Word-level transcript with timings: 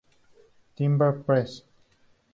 Timber 0.75 1.11
Press. 1.23 1.61